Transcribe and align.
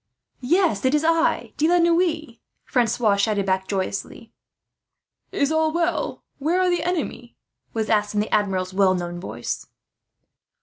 "Yes, 0.49 0.83
it 0.83 0.95
is 0.95 1.03
I, 1.03 1.53
De 1.57 1.67
la 1.67 1.77
Noue," 1.77 2.37
Francois 2.65 3.17
shouted 3.17 3.45
back 3.45 3.67
joyously. 3.67 4.31
"Is 5.31 5.51
all 5.51 5.71
well? 5.71 6.23
Where 6.39 6.59
are 6.59 6.71
the 6.71 6.81
enemy?" 6.81 7.35
was 7.73 7.87
asked, 7.87 8.15
in 8.15 8.19
the 8.19 8.33
Admiral's 8.33 8.73
well 8.73 8.95
known 8.95 9.19
voice. 9.19 9.67